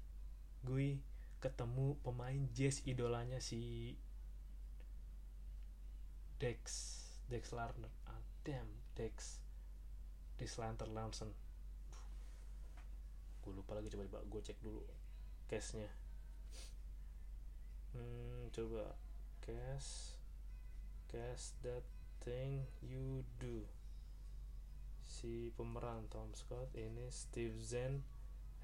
Gui 0.65 1.05
ketemu 1.45 2.01
pemain 2.01 2.49
jazz 2.57 2.81
idolanya 2.89 3.45
si 3.45 3.93
Dex 6.41 6.65
Dex 7.29 7.53
Larner. 7.53 7.93
Ah, 8.09 8.25
damn 8.41 8.73
Dex. 8.97 9.45
Dex 10.41 10.57
Lanter 10.57 10.89
gue 13.45 13.53
lupa 13.53 13.77
lagi 13.77 13.93
coba 13.93 14.09
coba 14.09 14.25
gue 14.25 14.41
cek 14.41 14.59
dulu 14.65 14.81
case 15.45 15.77
nya 15.77 15.91
hmm, 17.95 18.51
coba. 18.51 18.97
Case 19.45 20.17
case 21.13 21.55
that 21.61 21.85
thing 22.25 22.65
you 22.81 23.23
do. 23.37 23.63
Si 25.05 25.53
pemeran 25.55 26.09
Tom 26.11 26.33
Scott 26.33 26.73
ini 26.75 27.07
Steve 27.13 27.61
Zahn 27.61 28.03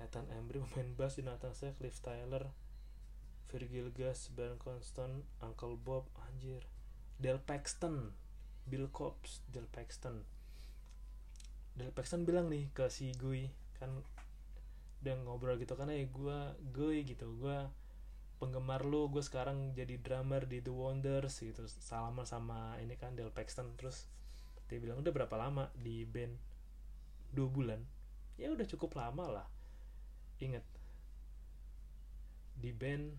Ethan 0.01 0.27
Embry 0.33 0.65
pemain 0.65 0.97
bass 0.97 1.21
Jonathan 1.21 1.53
Sack 1.53 1.77
Liv 1.85 1.95
Tyler 2.01 2.49
Virgil 3.53 3.93
Gus 3.93 4.33
Ben 4.33 4.57
Constant 4.57 5.23
Uncle 5.45 5.77
Bob 5.77 6.09
anjir. 6.33 6.65
Del 7.21 7.37
Paxton 7.37 8.17
Bill 8.65 8.89
Cobbs 8.89 9.45
Del 9.53 9.69
Paxton. 9.69 10.25
Del 11.77 11.93
Paxton 11.93 12.25
bilang 12.25 12.49
nih 12.49 12.73
ke 12.73 12.89
si 12.89 13.13
Gui 13.15 13.53
kan 13.77 14.01
udah 15.01 15.15
ngobrol 15.25 15.57
gitu 15.57 15.73
kan 15.77 15.89
eh 15.89 16.09
gue 16.09 16.39
Gui 16.73 17.05
gitu. 17.09 17.29
Gue 17.41 17.69
penggemar 18.41 18.85
lu 18.85 19.09
gue 19.13 19.21
sekarang 19.21 19.77
jadi 19.77 20.01
drummer 20.01 20.45
di 20.49 20.61
The 20.61 20.73
Wonders 20.73 21.41
gitu. 21.41 21.65
Salaman 21.67 22.25
sama 22.25 22.77
ini 22.81 22.97
kan 22.97 23.17
Del 23.17 23.33
Paxton. 23.33 23.77
Terus 23.81 24.09
dia 24.69 24.79
bilang 24.79 25.01
udah 25.01 25.13
berapa 25.13 25.37
lama 25.37 25.73
di 25.77 26.05
band? 26.05 26.37
Dua 27.33 27.49
bulan. 27.49 27.81
Ya 28.37 28.53
udah 28.53 28.65
cukup 28.69 28.97
lama 28.97 29.41
lah. 29.41 29.49
Inget 30.41 30.65
di 32.61 32.77
band 32.77 33.17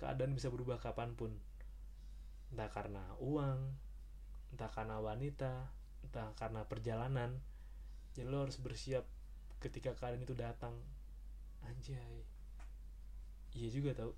keadaan 0.00 0.32
bisa 0.32 0.48
berubah 0.48 0.80
kapan 0.80 1.12
pun. 1.12 1.36
Entah 2.50 2.72
karena 2.72 3.04
uang 3.20 3.60
entah 4.56 4.70
karena 4.72 4.96
wanita 4.98 5.68
entah 6.08 6.32
karena 6.40 6.64
perjalanan. 6.64 7.36
Jadi 8.16 8.26
lo 8.30 8.48
harus 8.48 8.56
bersiap 8.58 9.04
ketika 9.64 9.96
keadaan 9.96 10.20
itu 10.20 10.36
datang. 10.36 10.76
Anjay. 11.64 12.28
Iya 13.56 13.68
juga 13.72 13.96
tau. 13.96 14.12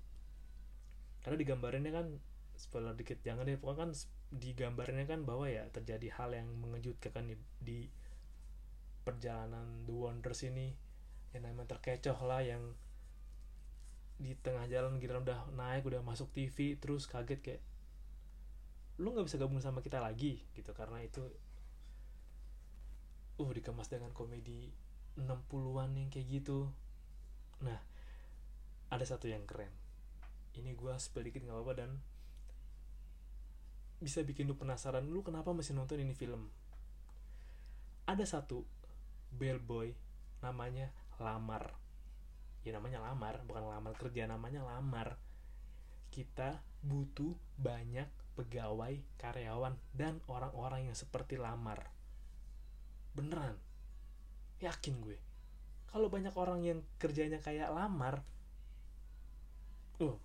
Karena 1.23 1.39
digambarinnya 1.39 1.93
kan 1.95 2.07
spoiler 2.57 2.97
dikit 2.97 3.21
jangan 3.21 3.45
deh 3.45 3.55
pokoknya 3.55 3.79
kan 3.87 3.91
digambarnya 4.33 5.05
kan 5.07 5.23
bahwa 5.23 5.45
ya 5.47 5.69
terjadi 5.71 6.09
hal 6.19 6.33
yang 6.33 6.49
mengejutkan 6.57 7.13
kan 7.13 7.23
di, 7.29 7.37
di 7.63 7.79
perjalanan 9.07 9.87
The 9.87 9.93
Wonders 9.95 10.43
ini. 10.43 10.75
Yang 11.31 11.41
namanya 11.47 11.79
terkecoh 11.79 12.19
lah 12.27 12.43
yang 12.43 12.75
di 14.17 14.33
tengah 14.41 14.65
jalan 14.67 14.97
kita 14.97 15.21
udah 15.21 15.53
naik 15.53 15.85
udah 15.85 16.01
masuk 16.01 16.33
TV 16.33 16.73
terus 16.81 17.05
kaget 17.05 17.39
kayak 17.39 17.61
lu 18.97 19.13
nggak 19.13 19.29
bisa 19.29 19.37
gabung 19.37 19.61
sama 19.63 19.79
kita 19.79 20.01
lagi? 20.01 20.43
Gitu 20.57 20.73
karena 20.73 20.99
itu 21.05 21.23
uh 23.37 23.49
dikemas 23.53 23.87
dengan 23.87 24.09
komedi 24.17 24.73
60-an 25.17 25.97
yang 25.97 26.09
kayak 26.13 26.29
gitu. 26.29 26.69
Nah 27.65 27.81
ada 28.93 29.03
satu 29.03 29.27
yang 29.27 29.43
keren. 29.43 29.73
Ini 30.55 30.73
gue 30.73 30.93
spill 30.97 31.27
dikit 31.27 31.43
nggak 31.43 31.57
apa-apa 31.57 31.73
dan 31.75 31.91
bisa 33.97 34.21
bikin 34.21 34.45
lu 34.45 34.53
penasaran 34.53 35.09
lu 35.09 35.25
kenapa 35.25 35.51
masih 35.51 35.73
nonton 35.73 35.97
ini 35.97 36.13
film? 36.13 36.53
Ada 38.05 38.23
satu 38.23 38.63
bellboy 39.33 39.91
namanya 40.45 40.93
lamar. 41.17 41.75
Ya 42.61 42.77
namanya 42.77 43.01
lamar 43.01 43.41
bukan 43.43 43.65
lamar 43.65 43.93
kerja 43.97 44.29
namanya 44.29 44.63
lamar. 44.63 45.17
Kita 46.13 46.61
butuh 46.85 47.35
banyak 47.57 48.07
pegawai 48.37 49.01
karyawan 49.17 49.75
dan 49.97 50.21
orang-orang 50.29 50.93
yang 50.93 50.97
seperti 50.97 51.41
lamar. 51.41 51.89
Beneran 53.17 53.66
yakin 54.61 54.95
gue. 55.01 55.17
Kalau 55.87 56.11
banyak 56.11 56.33
orang 56.35 56.61
yang 56.65 56.79
kerjanya 56.99 57.39
kayak 57.39 57.71
lamar 57.71 58.21
uh 59.97 60.17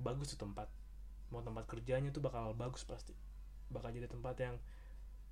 bagus 0.00 0.32
tuh 0.32 0.40
tempat. 0.48 0.68
Mau 1.30 1.44
tempat 1.44 1.68
kerjanya 1.68 2.08
tuh 2.10 2.24
bakal 2.24 2.56
bagus 2.56 2.82
pasti. 2.88 3.12
Bakal 3.70 3.92
jadi 3.92 4.08
tempat 4.08 4.36
yang 4.40 4.56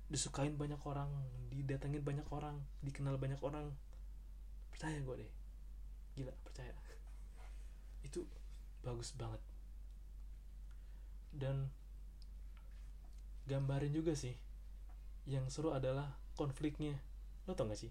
disukain 0.09 0.57
banyak 0.57 0.81
orang 0.89 1.09
didatengin 1.53 2.01
banyak 2.01 2.25
orang 2.29 2.57
dikenal 2.85 3.17
banyak 3.17 3.41
orang. 3.41 3.73
Percaya 4.69 4.97
gue 5.01 5.15
deh. 5.25 5.31
Gila 6.17 6.33
percaya. 6.45 6.71
Itu 8.07 8.25
bagus 8.85 9.13
banget. 9.17 9.41
Dan 11.29 11.69
gambarin 13.49 13.93
juga 13.93 14.13
sih 14.13 14.37
yang 15.25 15.49
seru 15.49 15.73
adalah 15.73 16.13
konfliknya 16.37 16.97
lo 17.49 17.57
tau 17.57 17.65
gak 17.65 17.81
sih? 17.81 17.89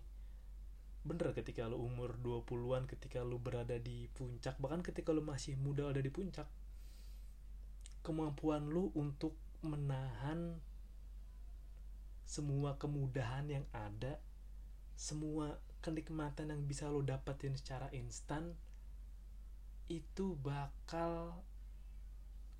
Bener 1.02 1.34
ketika 1.34 1.66
lo 1.66 1.82
umur 1.82 2.14
20-an 2.22 2.86
ketika 2.86 3.26
lo 3.26 3.42
berada 3.42 3.74
di 3.82 4.06
puncak 4.14 4.54
bahkan 4.62 4.86
ketika 4.86 5.10
lo 5.10 5.26
masih 5.26 5.58
muda 5.58 5.90
ada 5.90 5.98
di 5.98 6.10
puncak 6.14 6.46
kemampuan 8.06 8.70
lo 8.70 8.94
untuk 8.94 9.34
menahan 9.66 10.62
semua 12.22 12.78
kemudahan 12.78 13.50
yang 13.50 13.66
ada 13.74 14.22
semua 14.94 15.58
kenikmatan 15.82 16.54
yang 16.54 16.62
bisa 16.62 16.86
lo 16.86 17.02
dapetin 17.02 17.58
secara 17.58 17.90
instan 17.90 18.54
itu 19.90 20.38
bakal 20.38 21.42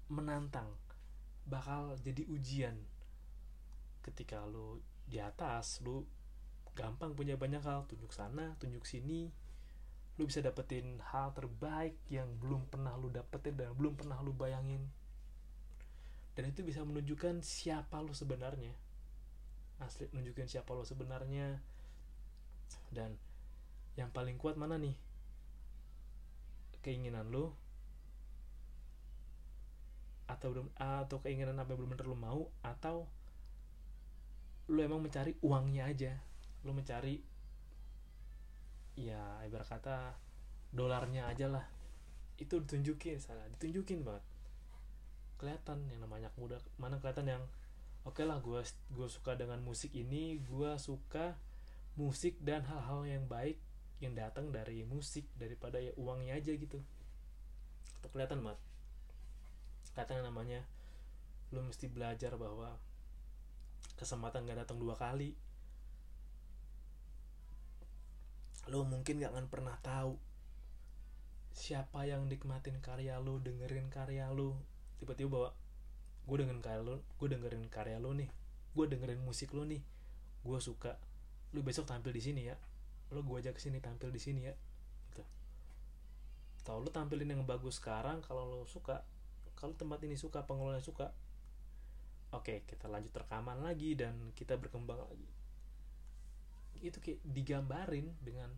menantang 0.09 0.73
bakal 1.49 1.97
jadi 2.05 2.28
ujian. 2.28 2.76
Ketika 4.05 4.45
lo 4.45 4.85
di 5.09 5.17
atas 5.17 5.81
lo 5.81 6.05
gampang 6.77 7.15
punya 7.15 7.39
banyak 7.39 7.63
hal. 7.63 7.87
Tunjuk 7.89 8.13
sana 8.13 8.57
tunjuk 8.59 8.85
sini. 8.85 9.31
Lu 10.19 10.27
bisa 10.27 10.43
dapetin 10.43 10.99
hal 11.15 11.31
terbaik 11.31 11.95
yang 12.11 12.27
belum 12.43 12.67
pernah 12.67 12.93
lu 12.99 13.07
dapetin 13.09 13.55
dan 13.55 13.71
belum 13.79 13.95
pernah 13.95 14.19
lu 14.19 14.35
bayangin. 14.35 14.83
Dan 16.39 16.55
itu 16.55 16.63
bisa 16.63 16.83
menunjukkan 16.87 17.43
siapa 17.43 17.99
lu 17.99 18.15
sebenarnya. 18.15 18.71
Asli 19.79 20.11
nunjukin 20.11 20.51
siapa 20.51 20.75
lo 20.75 20.83
sebenarnya. 20.83 21.59
Dan 22.91 23.15
yang 23.95 24.11
paling 24.11 24.39
kuat 24.39 24.59
mana 24.59 24.79
nih? 24.79 24.95
Keinginan 26.83 27.31
lo 27.31 27.55
atau 30.29 30.53
belum 30.53 30.69
atau 30.77 31.19
keinginan 31.25 31.57
apa 31.57 31.75
yang 31.75 31.79
belum 31.83 31.95
lo 32.07 32.15
mau? 32.19 32.41
Atau 32.63 33.07
lo 34.71 34.79
emang 34.79 35.03
mencari 35.03 35.35
uangnya 35.43 35.91
aja 35.91 36.13
lo 36.67 36.75
mencari 36.75 37.23
ya 38.99 39.43
ibarat 39.47 39.69
kata 39.69 40.15
dolarnya 40.75 41.31
aja 41.31 41.47
lah. 41.50 41.67
Itu 42.38 42.62
ditunjukin 42.62 43.19
salah 43.23 43.47
ditunjukin 43.59 44.03
banget. 44.03 44.25
Kelihatan 45.38 45.87
yang 45.91 46.03
namanya 46.03 46.35
muda 46.35 46.59
mana 46.79 46.99
kelihatan 46.99 47.38
yang 47.38 47.43
oke 48.03 48.19
okay 48.19 48.25
lah 48.27 48.43
gue 48.43 48.62
gue 48.95 49.09
suka 49.11 49.38
dengan 49.38 49.62
musik 49.62 49.95
ini 49.95 50.43
gue 50.43 50.71
suka 50.79 51.38
musik 51.99 52.38
dan 52.43 52.62
hal-hal 52.67 53.07
yang 53.07 53.27
baik 53.27 53.59
yang 53.99 54.15
datang 54.15 54.55
dari 54.55 54.87
musik 54.87 55.27
daripada 55.35 55.83
ya 55.83 55.91
uangnya 55.99 56.38
aja 56.38 56.55
gitu. 56.55 56.79
Itu 57.99 58.07
kelihatan 58.11 58.43
banget. 58.43 58.61
Kelihatan 59.95 60.15
yang 60.23 60.29
namanya 60.31 60.61
lo 61.50 61.65
mesti 61.65 61.91
belajar 61.91 62.37
bahwa 62.38 62.77
kesempatan 63.99 64.47
gak 64.47 64.62
datang 64.62 64.79
dua 64.79 64.95
kali 64.95 65.35
lo 68.69 68.85
mungkin 68.85 69.21
gak 69.21 69.33
akan 69.33 69.47
pernah 69.49 69.77
tahu 69.81 70.21
siapa 71.59 72.07
yang 72.07 72.31
nikmatin 72.31 72.79
karya 72.79 73.19
lo 73.19 73.43
dengerin 73.43 73.91
karya 73.91 74.31
lo. 74.31 74.55
Tiba-tiba 75.03 75.29
bawa 75.35 75.51
gue 76.29 76.37
dengerin 76.39 76.63
karya 76.63 76.83
lo 76.87 77.03
gue 77.19 77.29
dengerin 77.33 77.67
karya 77.67 77.99
lo 77.99 78.15
nih 78.15 78.31
gue 78.77 78.85
dengerin 78.87 79.19
musik 79.25 79.51
lo 79.51 79.66
nih 79.66 79.83
gue 80.47 80.59
suka. 80.62 80.95
Lo 81.51 81.66
besok 81.66 81.90
tampil 81.90 82.14
di 82.14 82.23
sini 82.23 82.47
ya. 82.47 82.57
Lo 83.11 83.27
gue 83.27 83.42
ajak 83.42 83.59
sini 83.59 83.83
tampil 83.83 84.14
di 84.14 84.23
sini 84.23 84.47
ya. 84.47 84.55
Gitu. 85.11 85.25
Lo 86.71 86.88
tampilin 86.95 87.35
yang 87.35 87.42
bagus 87.42 87.83
sekarang 87.83 88.23
kalau 88.23 88.47
lo 88.47 88.62
suka 88.71 89.03
kalau 89.59 89.75
tempat 89.75 89.99
ini 90.07 90.14
suka 90.14 90.47
pengelola 90.47 90.79
suka 90.79 91.11
oke 92.31 92.62
kita 92.71 92.87
lanjut 92.87 93.11
rekaman 93.11 93.59
lagi 93.59 93.99
dan 93.99 94.31
kita 94.38 94.55
berkembang 94.55 95.03
lagi. 95.03 95.27
Itu 96.79 97.03
kayak 97.03 97.19
digambarin 97.27 98.14
dengan 98.23 98.55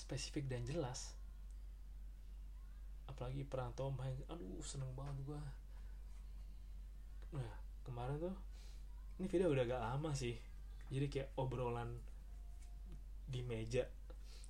spesifik 0.00 0.48
dan 0.48 0.64
jelas. 0.64 1.12
Apalagi 3.04 3.44
peran 3.44 3.76
Tom 3.76 3.92
Hanks 4.00 4.24
aduh 4.32 4.64
seneng 4.64 4.88
banget 4.96 5.20
gua. 5.28 5.42
Nah 7.36 7.52
kemarin 7.84 8.16
tuh 8.16 8.36
ini 9.20 9.28
video 9.28 9.52
udah 9.52 9.64
agak 9.68 9.82
lama 9.84 10.16
sih. 10.16 10.40
Jadi 10.88 11.06
kayak 11.12 11.36
obrolan 11.36 12.00
di 13.28 13.44
meja. 13.44 13.84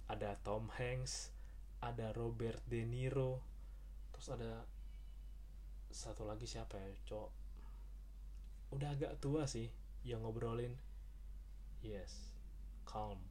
Ada 0.06 0.38
Tom 0.46 0.70
Hanks 0.78 1.34
ada 1.82 2.14
Robert 2.14 2.62
De 2.68 2.86
Niro 2.86 3.40
terus 4.12 4.28
ada 4.30 4.62
satu 5.90 6.22
lagi 6.22 6.46
siapa 6.46 6.78
ya 6.78 6.94
cowok. 7.10 7.32
Udah 8.78 8.94
agak 8.94 9.18
tua 9.18 9.50
sih 9.50 9.66
yang 10.06 10.22
ngobrolin. 10.22 10.78
Yes 11.82 12.30
calm 12.90 13.29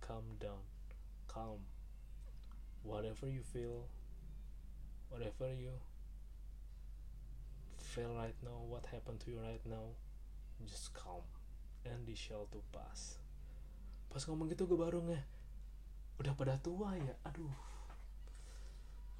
calm 0.00 0.24
down 0.40 0.64
calm. 1.30 1.62
Whatever 2.82 3.30
you 3.30 3.46
feel 3.46 3.86
whatever 5.10 5.50
you 5.54 5.74
feel 7.78 8.14
right 8.14 8.34
now 8.42 8.62
what 8.66 8.86
happened 8.90 9.18
to 9.22 9.30
you 9.30 9.38
right 9.38 9.62
now 9.62 9.94
just 10.66 10.90
calm. 10.90 11.22
And 11.86 12.04
this 12.04 12.18
shall 12.18 12.50
to 12.52 12.60
pass. 12.74 13.16
Pas 14.10 14.20
ngomong 14.26 14.50
gitu 14.50 14.66
gue 14.66 14.76
baru 14.76 15.00
nge 15.06 15.20
udah 16.20 16.34
pada 16.36 16.58
tua 16.60 16.98
ya? 16.98 17.14
Aduh. 17.24 17.54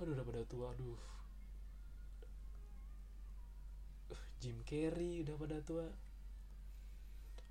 Aduh 0.03 0.13
udah 0.13 0.27
pada 0.27 0.43
tua 0.45 0.75
aduh. 0.75 1.01
Jim 4.41 4.61
Carrey 4.67 5.23
udah 5.23 5.37
pada 5.39 5.63
tua. 5.63 5.87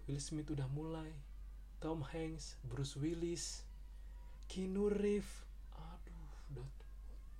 Will 0.06 0.22
Smith 0.22 0.50
udah 0.50 0.66
mulai 0.70 1.29
Tom 1.80 2.04
Hanks 2.04 2.60
Bruce 2.68 3.00
Willis 3.00 3.64
Keanu 4.52 4.92
Reeves. 4.92 5.48
Aduh 5.80 6.28
udah 6.52 6.68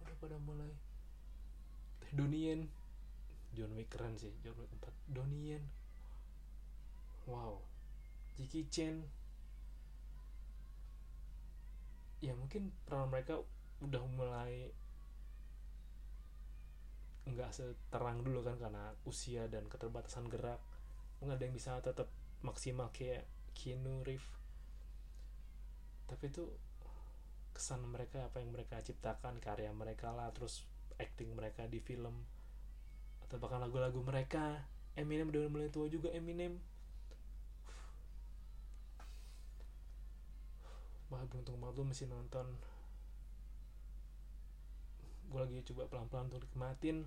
udah 0.04 0.16
pada 0.24 0.40
mulai. 0.40 0.72
Donnie 2.10 2.66
John 3.54 3.78
Wick 3.78 3.94
keren 3.94 4.18
sih 4.18 4.34
John 4.42 4.58
Wick 4.58 4.72
4 4.82 5.14
Donnie 5.14 5.62
wow. 7.30 7.60
Jackie 8.40 8.66
Chan. 8.72 9.04
Ya 12.24 12.34
mungkin 12.36 12.72
peran 12.88 13.12
mereka 13.12 13.44
udah 13.84 14.04
mulai 14.16 14.72
nggak 17.30 17.54
seterang 17.54 18.26
dulu 18.26 18.42
kan 18.42 18.58
karena 18.58 18.96
usia 19.06 19.46
dan 19.52 19.68
keterbatasan 19.68 20.32
gerak. 20.32 20.60
Mungkin 21.20 21.36
ada 21.36 21.44
yang 21.44 21.54
bisa 21.54 21.78
tetap 21.84 22.08
maksimal 22.42 22.90
kayak 22.96 23.28
Keanu 23.54 24.02
Reeves. 24.06 24.28
Tapi 26.10 26.26
itu 26.30 26.50
kesan 27.54 27.84
mereka 27.86 28.26
apa 28.26 28.40
yang 28.40 28.56
mereka 28.56 28.80
ciptakan 28.80 29.38
karya 29.44 29.70
mereka 29.76 30.16
lah 30.16 30.32
terus 30.32 30.64
acting 30.96 31.36
mereka 31.36 31.68
di 31.68 31.84
film 31.84 32.24
atau 33.26 33.38
bahkan 33.38 33.62
lagu-lagu 33.62 34.00
mereka. 34.02 34.66
Eminem 34.98 35.30
udah 35.30 35.48
mulai 35.48 35.70
tua 35.70 35.86
juga 35.86 36.10
Eminem. 36.12 36.58
Wah 41.10 41.24
beruntung 41.30 41.62
banget 41.62 41.76
lu 41.78 41.86
masih 41.90 42.08
nonton. 42.10 42.48
Gue 45.30 45.40
lagi 45.46 45.62
coba 45.70 45.86
pelan-pelan 45.86 46.26
untuk 46.34 46.42
nikmatin 46.42 47.06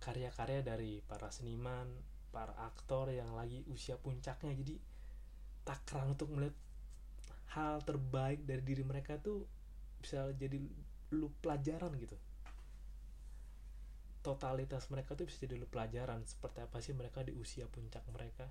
karya-karya 0.00 0.64
dari 0.64 1.04
para 1.04 1.28
seniman 1.28 1.90
para 2.32 2.54
aktor 2.64 3.12
yang 3.12 3.34
lagi 3.36 3.64
usia 3.68 4.00
puncaknya. 4.00 4.56
Jadi 4.56 4.80
takrang 5.68 6.16
untuk 6.16 6.32
melihat 6.32 6.56
hal 7.52 7.84
terbaik 7.84 8.40
dari 8.48 8.64
diri 8.64 8.80
mereka 8.80 9.20
tuh 9.20 9.44
bisa 10.00 10.32
jadi 10.32 10.56
lu 11.12 11.28
pelajaran 11.44 11.92
gitu. 12.00 12.16
Totalitas 14.24 14.88
mereka 14.88 15.12
tuh 15.12 15.28
bisa 15.28 15.44
jadi 15.44 15.60
lu 15.60 15.68
pelajaran 15.68 16.24
seperti 16.24 16.64
apa 16.64 16.80
sih 16.80 16.96
mereka 16.96 17.20
di 17.20 17.36
usia 17.36 17.68
puncak 17.68 18.00
mereka. 18.08 18.48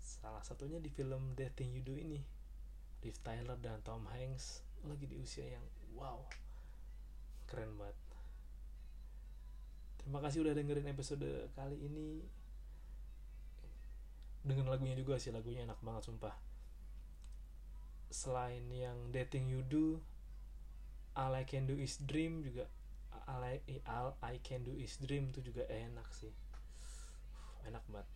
Salah 0.00 0.40
satunya 0.40 0.80
di 0.80 0.88
film 0.88 1.36
The 1.36 1.52
Thing 1.52 1.76
You 1.76 1.84
Do 1.84 1.96
ini 2.00 2.20
Liv 3.04 3.20
Tyler 3.20 3.60
dan 3.60 3.84
Tom 3.84 4.08
Hanks 4.08 4.64
lagi 4.84 5.04
di 5.04 5.16
usia 5.20 5.44
yang 5.44 5.64
wow 5.96 6.24
keren 7.48 7.76
banget. 7.76 7.96
Terima 10.00 10.20
kasih 10.20 10.44
udah 10.44 10.52
dengerin 10.52 10.88
episode 10.88 11.48
kali 11.56 11.80
ini 11.80 12.20
dengan 14.44 14.68
lagunya 14.68 14.92
juga 14.94 15.16
sih 15.16 15.32
lagunya 15.32 15.64
enak 15.64 15.80
banget 15.80 16.06
sumpah. 16.06 16.36
Selain 18.12 18.62
yang 18.70 19.10
dating 19.10 19.48
you 19.48 19.64
do 19.66 19.98
all 21.16 21.32
I 21.32 21.48
can 21.48 21.64
do 21.64 21.74
is 21.74 21.96
dream 22.04 22.44
juga 22.44 22.68
all 23.24 23.40
I, 23.40 23.58
all 23.88 24.14
I 24.20 24.36
can 24.44 24.68
do 24.68 24.76
is 24.76 25.00
dream 25.00 25.32
itu 25.32 25.40
juga 25.40 25.64
enak 25.66 26.06
sih. 26.12 26.30
Enak 27.64 27.82
banget. 27.88 28.08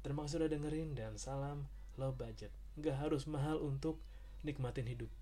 Terima 0.00 0.24
kasih 0.24 0.40
udah 0.40 0.50
dengerin 0.50 0.96
dan 0.96 1.20
salam 1.20 1.68
low 2.00 2.16
budget. 2.16 2.50
Nggak 2.80 2.96
harus 2.96 3.28
mahal 3.28 3.60
untuk 3.60 4.00
nikmatin 4.40 4.88
hidup 4.88 5.12